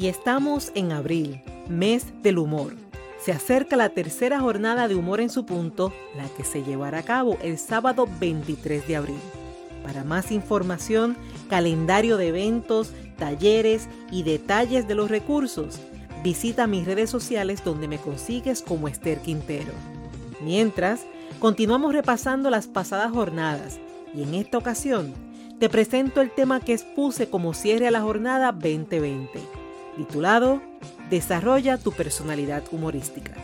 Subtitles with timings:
[0.00, 2.74] y estamos en abril, mes del humor.
[3.22, 7.02] Se acerca la tercera jornada de Humor en su punto, la que se llevará a
[7.02, 9.20] cabo el sábado 23 de abril.
[9.84, 11.18] Para más información,
[11.50, 15.78] calendario de eventos, talleres y detalles de los recursos,
[16.24, 19.72] visita mis redes sociales donde me consigues como Esther Quintero.
[20.40, 21.04] Mientras,
[21.40, 23.78] continuamos repasando las pasadas jornadas
[24.14, 25.12] y en esta ocasión
[25.58, 29.59] te presento el tema que expuse como cierre a la jornada 2020
[29.96, 30.62] titulado
[31.08, 33.34] Desarrolla tu personalidad humorística.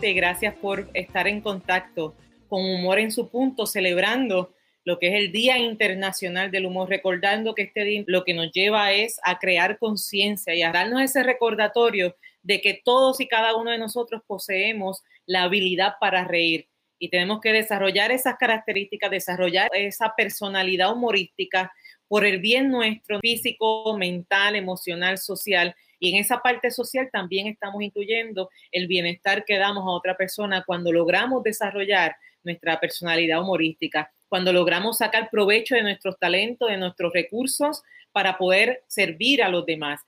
[0.00, 2.14] Gracias por estar en contacto
[2.48, 4.54] con Humor en su punto, celebrando
[4.84, 8.52] lo que es el Día Internacional del Humor, recordando que este día lo que nos
[8.52, 13.56] lleva es a crear conciencia y a darnos ese recordatorio de que todos y cada
[13.56, 19.70] uno de nosotros poseemos la habilidad para reír y tenemos que desarrollar esas características, desarrollar
[19.74, 21.72] esa personalidad humorística
[22.08, 25.74] por el bien nuestro físico, mental, emocional, social.
[26.00, 30.64] Y en esa parte social también estamos incluyendo el bienestar que damos a otra persona
[30.66, 37.12] cuando logramos desarrollar nuestra personalidad humorística, cuando logramos sacar provecho de nuestros talentos, de nuestros
[37.12, 37.82] recursos
[38.12, 40.00] para poder servir a los demás.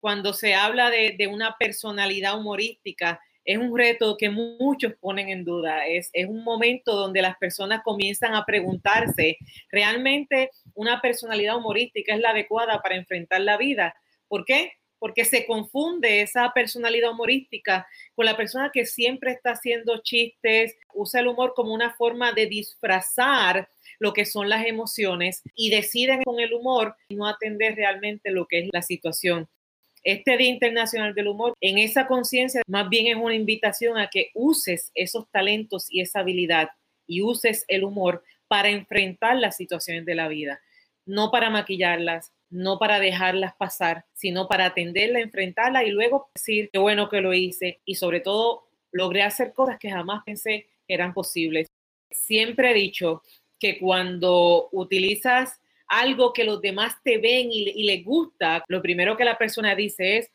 [0.00, 5.86] Cuando se habla de, una personalidad humorística, es un reto que muchos ponen en duda.
[5.86, 9.38] Es, es, un momento donde las personas comienzan a preguntarse,
[9.70, 13.94] ¿realmente una personalidad humorística es la adecuada para enfrentar la vida?
[14.28, 14.72] ¿Por qué?
[14.98, 21.20] Porque se confunde esa personalidad humorística con la persona que siempre está haciendo chistes, usa
[21.20, 26.40] el humor como una forma de disfrazar lo que son las emociones y deciden con
[26.40, 29.48] el humor no atender realmente lo que es la situación.
[30.02, 34.30] Este Día Internacional del Humor, en esa conciencia, más bien es una invitación a que
[34.34, 36.70] uses esos talentos y esa habilidad
[37.06, 40.62] y uses el humor para enfrentar las situaciones de la vida,
[41.04, 46.78] no para maquillarlas, no para dejarlas pasar, sino para atenderla, enfrentarla y luego decir qué
[46.78, 51.12] bueno que lo hice y sobre todo logré hacer cosas que jamás pensé que eran
[51.12, 51.68] posibles.
[52.10, 53.22] Siempre he dicho
[53.58, 59.24] que cuando utilizas algo que los demás te ven y, les gusta, lo primero que
[59.24, 60.30] la persona dice es,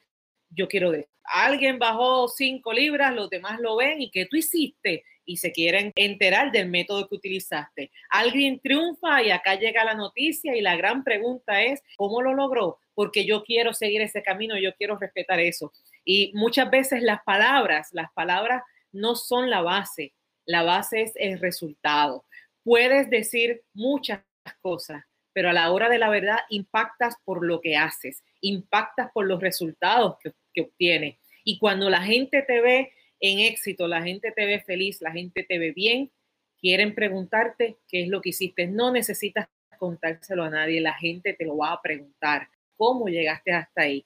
[0.50, 5.04] yo quiero de Alguien bajó cinco libras, los demás lo ven y que tú hiciste
[5.26, 7.92] y se quieren enterar del método que utilizaste.
[8.12, 12.78] Alguien triunfa y acá llega la noticia y la gran pregunta es, ¿cómo lo logró?
[12.94, 15.72] Porque yo quiero seguir ese camino, yo quiero respetar eso.
[16.04, 18.62] Y muchas veces las palabras, las palabras
[18.92, 20.14] no son la base,
[20.46, 22.26] la base es el resultado.
[22.64, 24.22] Puedes decir muchas
[24.62, 25.04] cosas,
[25.36, 29.42] pero a la hora de la verdad impactas por lo que haces, impactas por los
[29.42, 31.18] resultados que, que obtienes.
[31.44, 35.44] Y cuando la gente te ve en éxito, la gente te ve feliz, la gente
[35.44, 36.10] te ve bien,
[36.58, 38.66] quieren preguntarte qué es lo que hiciste.
[38.68, 42.48] No necesitas contárselo a nadie, la gente te lo va a preguntar,
[42.78, 44.06] cómo llegaste hasta ahí.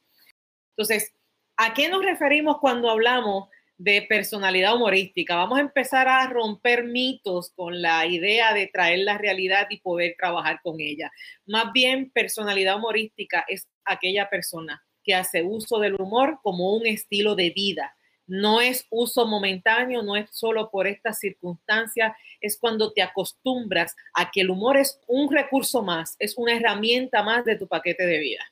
[0.71, 1.13] Entonces,
[1.57, 5.37] ¿a qué nos referimos cuando hablamos de personalidad humorística.
[5.37, 10.15] Vamos a empezar a romper mitos con la idea de traer la realidad y poder
[10.17, 11.09] trabajar con ella.
[11.47, 17.35] Más bien, personalidad humorística es aquella persona que hace uso del humor como un estilo
[17.35, 17.95] de vida.
[18.27, 22.11] No es uso momentáneo, no es solo por estas circunstancias,
[22.41, 27.23] es cuando te acostumbras a que el humor es un recurso más, es una herramienta
[27.23, 28.43] más de tu paquete de vida.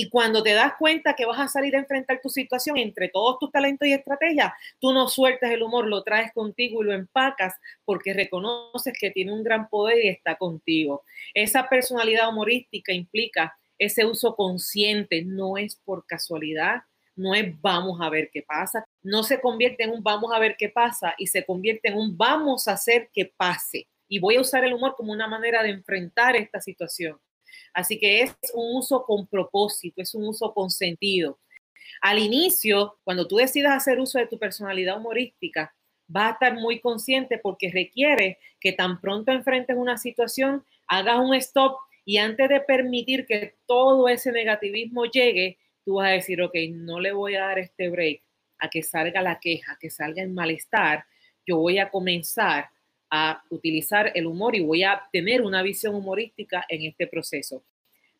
[0.00, 3.36] Y cuando te das cuenta que vas a salir a enfrentar tu situación entre todos
[3.40, 7.56] tus talentos y estrategias, tú no sueltas el humor, lo traes contigo y lo empacas
[7.84, 11.02] porque reconoces que tiene un gran poder y está contigo.
[11.34, 16.82] Esa personalidad humorística implica ese uso consciente, no es por casualidad,
[17.16, 20.54] no es vamos a ver qué pasa, no se convierte en un vamos a ver
[20.56, 23.88] qué pasa y se convierte en un vamos a hacer que pase.
[24.06, 27.18] Y voy a usar el humor como una manera de enfrentar esta situación.
[27.72, 31.38] Así que es un uso con propósito, es un uso con sentido.
[32.00, 35.74] Al inicio, cuando tú decidas hacer uso de tu personalidad humorística,
[36.14, 41.34] va a estar muy consciente porque requiere que tan pronto enfrentes una situación, hagas un
[41.34, 46.54] stop y antes de permitir que todo ese negativismo llegue, tú vas a decir, ok,
[46.70, 48.22] no le voy a dar este break
[48.58, 51.04] a que salga la queja, que salga el malestar,
[51.46, 52.70] yo voy a comenzar
[53.10, 57.62] a utilizar el humor y voy a tener una visión humorística en este proceso.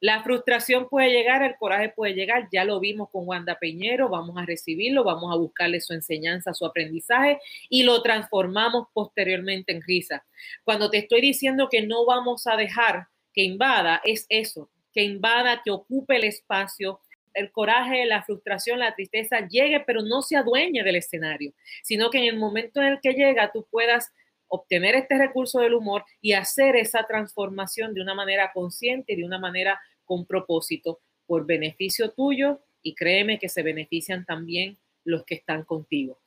[0.00, 4.36] La frustración puede llegar, el coraje puede llegar, ya lo vimos con Wanda Peñero, vamos
[4.38, 10.24] a recibirlo, vamos a buscarle su enseñanza, su aprendizaje y lo transformamos posteriormente en risa.
[10.62, 15.62] Cuando te estoy diciendo que no vamos a dejar que invada, es eso, que invada,
[15.64, 17.00] que ocupe el espacio,
[17.34, 21.52] el coraje, la frustración, la tristeza llegue, pero no se adueñe del escenario,
[21.82, 24.12] sino que en el momento en el que llega tú puedas
[24.48, 29.24] obtener este recurso del humor y hacer esa transformación de una manera consciente y de
[29.24, 31.00] una manera con propósito.
[31.26, 36.18] por beneficio tuyo y créeme que se benefician también los que están contigo.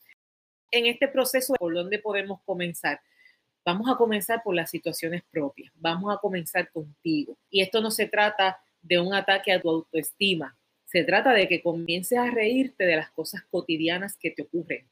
[0.69, 3.01] En este proceso, ¿por dónde podemos comenzar?
[3.65, 7.35] Vamos a comenzar por las situaciones propias, vamos a comenzar contigo.
[7.49, 11.61] Y esto no se trata de un ataque a tu autoestima, se trata de que
[11.61, 14.87] comiences a reírte de las cosas cotidianas que te ocurren.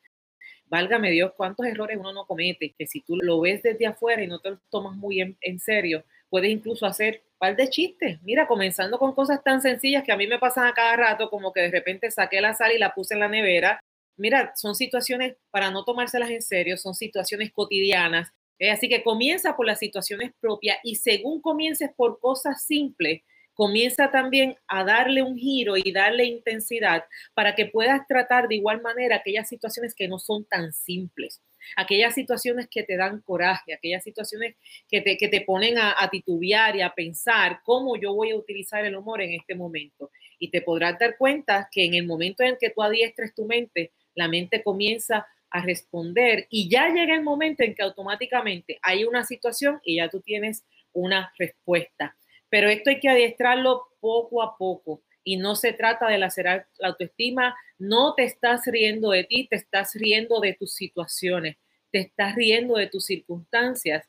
[0.70, 4.28] Válgame Dios, cuántos errores uno no comete, que si tú lo ves desde afuera y
[4.28, 8.22] no te lo tomas muy en, en serio, puedes incluso hacer un par de chistes.
[8.22, 11.52] Mira, comenzando con cosas tan sencillas que a mí me pasan a cada rato, como
[11.52, 13.80] que de repente saqué la sal y la puse en la nevera.
[14.16, 18.32] Mira, son situaciones para no tomárselas en serio, son situaciones cotidianas.
[18.60, 23.22] Eh, así que comienza por las situaciones propias y según comiences por cosas simples,
[23.60, 27.04] comienza también a darle un giro y darle intensidad
[27.34, 31.42] para que puedas tratar de igual manera aquellas situaciones que no son tan simples,
[31.76, 34.56] aquellas situaciones que te dan coraje, aquellas situaciones
[34.88, 38.38] que te, que te ponen a, a titubear y a pensar cómo yo voy a
[38.38, 40.10] utilizar el humor en este momento.
[40.40, 43.92] Y te podrás dar cuenta que en el momento en que tú adiestres tu mente,
[44.16, 49.26] la mente comienza a responder y ya llega el momento en que automáticamente hay una
[49.26, 50.64] situación y ya tú tienes
[50.94, 52.16] una respuesta.
[52.50, 56.90] Pero esto hay que adiestrarlo poco a poco y no se trata de lacerar la
[56.90, 61.58] autoestima, no te estás riendo de ti, te estás riendo de tus situaciones,
[61.92, 64.08] te estás riendo de tus circunstancias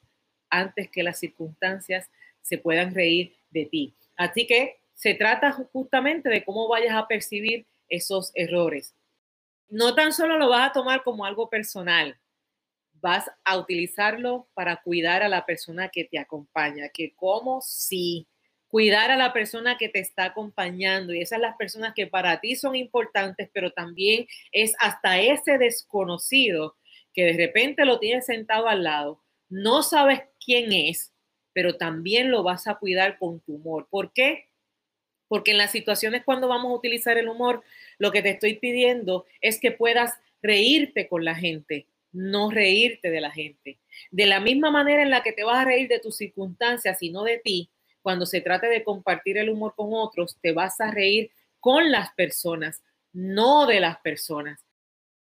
[0.49, 2.11] antes que las circunstancias
[2.43, 3.95] se puedan reír de ti.
[4.17, 8.95] Así que se trata justamente de cómo vayas a percibir esos errores.
[9.69, 12.20] No tan solo lo vas a tomar como algo personal,
[13.01, 18.27] vas a utilizarlo para cuidar a la persona que te acompaña, que como si
[18.69, 22.55] cuidar a la persona que te está acompañando y esas las personas que para ti
[22.55, 26.77] son importantes, pero también es hasta ese desconocido
[27.13, 31.13] que de repente lo tienes sentado al lado, no sabes quién es,
[31.53, 33.89] pero también lo vas a cuidar con tu humor.
[33.91, 34.49] ¿Por qué?
[35.27, 37.65] Porque en las situaciones cuando vamos a utilizar el humor,
[37.99, 43.21] lo que te estoy pidiendo es que puedas reírte con la gente, no reírte de
[43.21, 43.79] la gente.
[44.11, 47.11] De la misma manera en la que te vas a reír de tus circunstancias y
[47.11, 47.71] no de ti,
[48.03, 51.31] cuando se trate de compartir el humor con otros, te vas a reír
[51.61, 54.65] con las personas, no de las personas.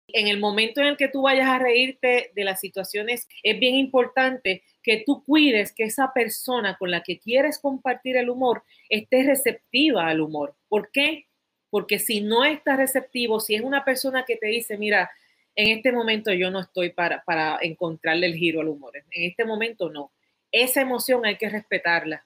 [0.09, 3.75] En el momento en el que tú vayas a reírte de las situaciones, es bien
[3.75, 9.23] importante que tú cuides que esa persona con la que quieres compartir el humor esté
[9.23, 10.57] receptiva al humor.
[10.69, 11.27] ¿Por qué?
[11.69, 15.11] Porque si no está receptivo, si es una persona que te dice, mira,
[15.59, 19.45] en este momento yo no estoy para, para encontrarle el giro al humor, en este
[19.45, 20.13] momento no.
[20.51, 22.25] Esa emoción hay que respetarla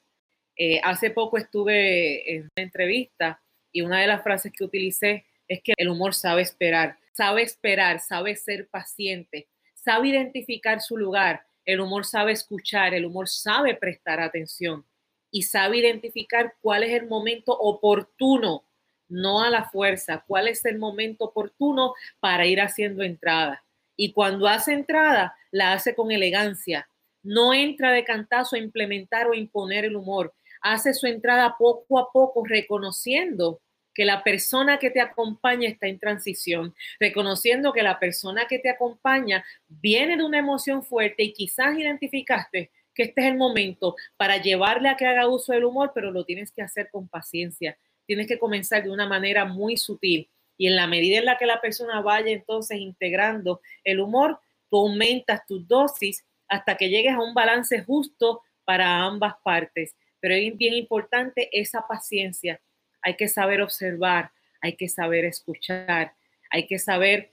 [0.56, 3.42] eh, hace poco estuve en una entrevista
[3.72, 8.00] y una de las frases que utilicé es que el humor sabe esperar, sabe esperar,
[8.00, 14.20] sabe ser paciente, sabe identificar su lugar, el humor sabe escuchar, el humor sabe prestar
[14.20, 14.84] atención
[15.30, 18.64] y sabe identificar cuál es el momento oportuno,
[19.12, 23.62] no a la fuerza, cuál es el momento oportuno para ir haciendo entrada.
[23.96, 26.88] Y cuando hace entrada, la hace con elegancia.
[27.22, 32.10] No entra de cantazo a implementar o imponer el humor, hace su entrada poco a
[32.10, 33.60] poco reconociendo
[33.94, 38.70] que la persona que te acompaña está en transición, reconociendo que la persona que te
[38.70, 44.38] acompaña viene de una emoción fuerte y quizás identificaste que este es el momento para
[44.38, 47.78] llevarle a que haga uso del humor, pero lo tienes que hacer con paciencia.
[48.14, 50.28] Tienes que comenzar de una manera muy sutil
[50.58, 54.38] y en la medida en la que la persona vaya entonces integrando el humor,
[54.70, 60.36] tú aumentas tu dosis hasta que llegues a un balance justo para ambas partes pero
[60.36, 62.60] es bien importante esa paciencia.
[63.02, 66.14] Hay que saber observar, hay que saber escuchar,
[66.48, 67.32] hay que saber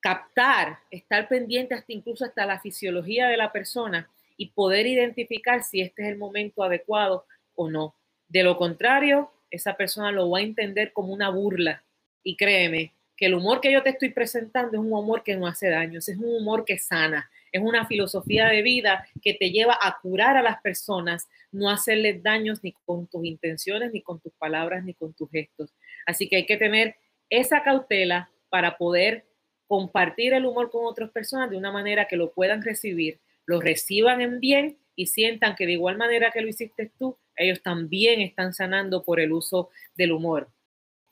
[0.00, 5.80] captar, estar pendiente hasta incluso hasta la fisiología de la persona y poder identificar si
[5.80, 7.94] este es el momento adecuado o no.
[8.26, 11.82] De lo contrario, esa persona lo va a entender como una burla.
[12.22, 15.46] Y créeme que el humor que yo te estoy presentando es un humor que no
[15.46, 19.78] hace daño, es un humor que sana, es una filosofía de vida que te lleva
[19.80, 24.32] a curar a las personas, no hacerles daños ni con tus intenciones, ni con tus
[24.32, 25.72] palabras, ni con tus gestos.
[26.06, 26.96] Así que hay que tener
[27.30, 29.24] esa cautela para poder
[29.68, 34.20] compartir el humor con otras personas de una manera que lo puedan recibir, lo reciban
[34.20, 38.54] en bien y sientan que de igual manera que lo hiciste tú, ellos también están
[38.54, 40.48] sanando por el uso del humor.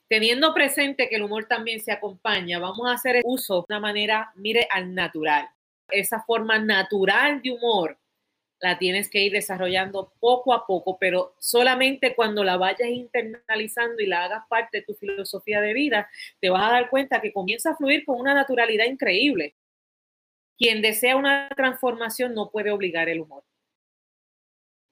[0.07, 4.31] Teniendo presente que el humor también se acompaña, vamos a hacer uso de una manera,
[4.35, 5.47] mire, al natural
[5.93, 7.97] esa forma natural de humor
[8.59, 14.05] la tienes que ir desarrollando poco a poco, pero solamente cuando la vayas internalizando y
[14.05, 17.71] la hagas parte de tu filosofía de vida, te vas a dar cuenta que comienza
[17.71, 19.55] a fluir con una naturalidad increíble.
[20.57, 23.43] Quien desea una transformación no puede obligar el humor.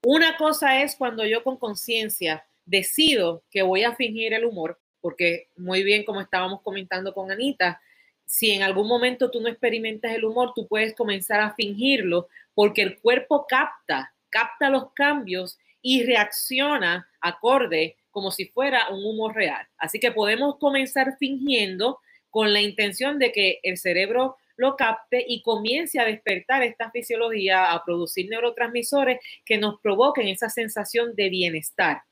[0.04, 5.48] Una cosa es cuando yo con conciencia decido que voy a fingir el humor, porque
[5.56, 7.80] muy bien como estábamos comentando con Anita,
[8.26, 12.82] si en algún momento tú no experimentas el humor, tú puedes comenzar a fingirlo porque
[12.82, 19.68] el cuerpo capta, capta los cambios y reacciona acorde como si fuera un humor real.
[19.78, 25.42] Así que podemos comenzar fingiendo con la intención de que el cerebro lo capte y
[25.42, 32.02] comience a despertar esta fisiología, a producir neurotransmisores que nos provoquen esa sensación de bienestar.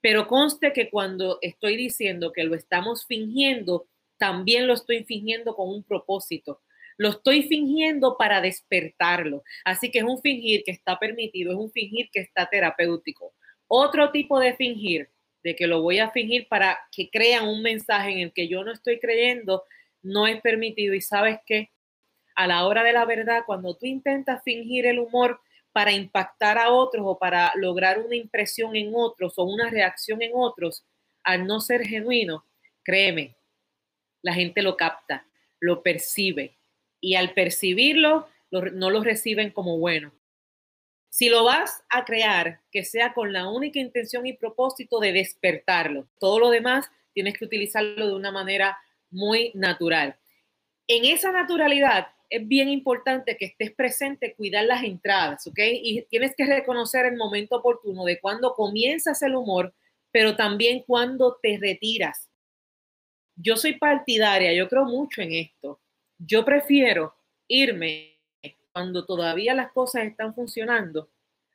[0.00, 3.86] Pero conste que cuando estoy diciendo que lo estamos fingiendo,
[4.18, 6.60] también lo estoy fingiendo con un propósito.
[6.96, 9.44] Lo estoy fingiendo para despertarlo.
[9.64, 13.32] Así que es un fingir que está permitido, es un fingir que está terapéutico.
[13.68, 15.08] Otro tipo de fingir,
[15.44, 18.64] de que lo voy a fingir para que crean un mensaje en el que yo
[18.64, 19.62] no estoy creyendo,
[20.02, 20.94] no es permitido.
[20.94, 21.71] Y sabes que
[22.34, 25.40] a la hora de la verdad, cuando tú intentas fingir el humor
[25.72, 30.32] para impactar a otros o para lograr una impresión en otros o una reacción en
[30.34, 30.84] otros,
[31.24, 32.44] al no ser genuino,
[32.82, 33.36] créeme,
[34.22, 35.26] la gente lo capta,
[35.60, 36.56] lo percibe
[37.00, 40.12] y al percibirlo no lo reciben como bueno.
[41.08, 46.08] Si lo vas a crear, que sea con la única intención y propósito de despertarlo.
[46.18, 48.78] Todo lo demás tienes que utilizarlo de una manera
[49.10, 50.16] muy natural.
[50.88, 55.58] En esa naturalidad es bien importante que estés presente, cuidar las entradas, ¿ok?
[55.58, 59.74] Y tienes que reconocer el momento oportuno de cuando comienzas el humor,
[60.10, 62.30] pero también cuando te retiras.
[63.36, 65.82] Yo soy partidaria, yo creo mucho en esto.
[66.16, 67.14] Yo prefiero
[67.48, 68.18] irme
[68.72, 71.10] cuando todavía las cosas están funcionando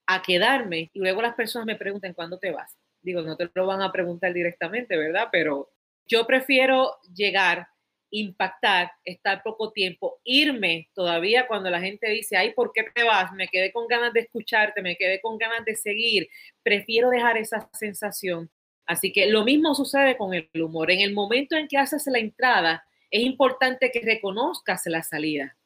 [0.06, 2.78] a quedarme y luego las personas me preguntan cuándo te vas.
[3.02, 5.30] Digo, no te lo van a preguntar directamente, ¿verdad?
[5.32, 5.72] Pero
[6.06, 7.68] yo prefiero llegar
[8.10, 13.34] impactar, estar poco tiempo, irme todavía cuando la gente dice, ay, ¿por qué te vas?
[13.34, 16.30] Me quedé con ganas de escucharte, me quedé con ganas de seguir.
[16.64, 18.50] Prefiero dejar esa sensación.
[18.86, 20.92] Así que lo mismo sucede con el humor.
[20.92, 25.57] En el momento en que haces la entrada, es importante que reconozcas la salida.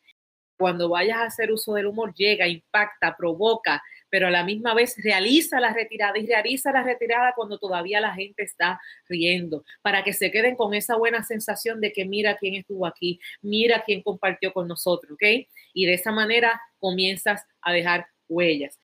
[0.61, 4.93] Cuando vayas a hacer uso del humor, llega, impacta, provoca, pero a la misma vez
[5.03, 10.13] realiza la retirada y realiza la retirada cuando todavía la gente está riendo, para que
[10.13, 14.53] se queden con esa buena sensación de que mira quién estuvo aquí, mira quién compartió
[14.53, 15.47] con nosotros, ¿ok?
[15.73, 18.77] Y de esa manera comienzas a dejar huellas.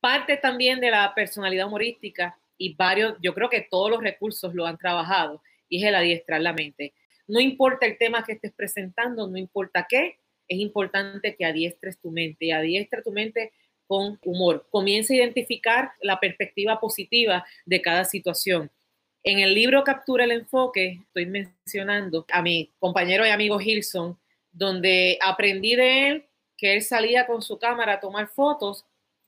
[0.00, 4.66] Parte también de la personalidad humorística y varios, yo creo que todos los recursos lo
[4.66, 6.92] han trabajado y es el adiestrar la mente.
[7.26, 12.10] No importa el tema que estés presentando, no importa qué, es importante que adiestres tu
[12.10, 12.52] mente.
[12.52, 13.52] Adiestra tu mente
[13.86, 14.66] con humor.
[14.70, 18.70] Comienza a identificar la perspectiva positiva de cada situación.
[19.22, 24.18] En el libro Captura el Enfoque, estoy mencionando a mi compañero y amigo Gilson,
[24.52, 26.26] donde aprendí de él
[26.56, 28.84] que él salía con su cámara a tomar fotos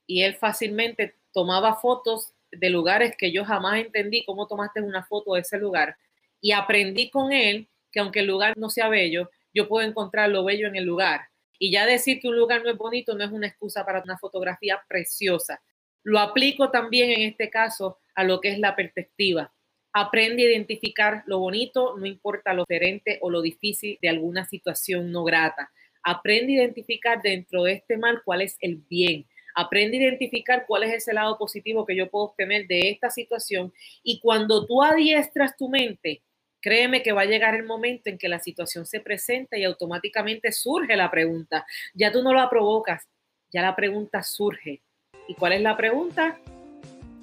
[0.06, 5.34] y él fácilmente tomaba fotos de lugares que yo jamás entendí cómo tomaste una foto
[5.34, 5.96] de ese lugar.
[6.40, 10.44] Y aprendí con él que aunque el lugar no sea bello, yo puedo encontrar lo
[10.44, 11.22] bello en el lugar.
[11.58, 14.18] Y ya decir que un lugar no es bonito no es una excusa para una
[14.18, 15.60] fotografía preciosa.
[16.04, 19.52] Lo aplico también en este caso a lo que es la perspectiva.
[19.92, 25.10] Aprende a identificar lo bonito, no importa lo diferente o lo difícil de alguna situación
[25.10, 25.72] no grata.
[26.02, 29.26] Aprende a identificar dentro de este mal cuál es el bien.
[29.54, 33.72] Aprende a identificar cuál es ese lado positivo que yo puedo obtener de esta situación.
[34.04, 36.22] Y cuando tú adiestras tu mente
[36.68, 40.52] Créeme que va a llegar el momento en que la situación se presenta y automáticamente
[40.52, 41.64] surge la pregunta.
[41.94, 43.08] Ya tú no la provocas,
[43.50, 44.82] ya la pregunta surge.
[45.28, 46.38] ¿Y cuál es la pregunta?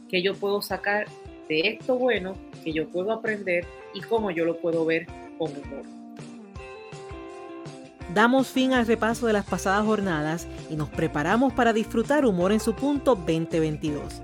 [0.10, 1.06] ¿Qué yo puedo sacar
[1.48, 2.34] de esto bueno?
[2.64, 3.68] ¿Qué yo puedo aprender?
[3.94, 5.06] ¿Y cómo yo lo puedo ver
[5.38, 5.84] con humor?
[8.16, 12.60] Damos fin al repaso de las pasadas jornadas y nos preparamos para disfrutar Humor en
[12.60, 14.24] su punto 2022.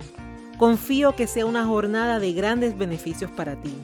[0.58, 3.76] Confío que sea una jornada de grandes beneficios para ti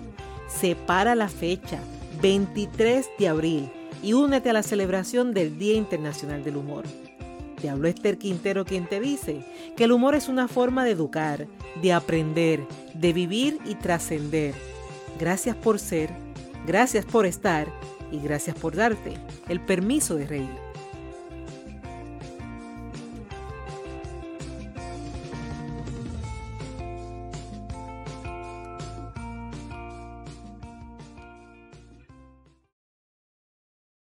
[0.60, 1.80] separa la fecha,
[2.22, 3.70] 23 de abril,
[4.02, 6.86] y únete a la celebración del Día Internacional del Humor.
[7.62, 9.44] Te habló Esther Quintero quien te dice
[9.76, 11.48] que el humor es una forma de educar,
[11.82, 14.54] de aprender, de vivir y trascender.
[15.20, 16.12] Gracias por ser,
[16.68, 17.68] gracias por estar
[18.12, 19.14] y gracias por darte
[19.50, 20.67] el permiso de reír.